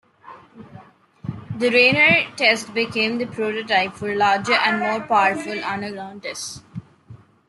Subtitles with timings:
[1.59, 6.61] The "Rainier" test became the prototype for larger and more powerful underground tests.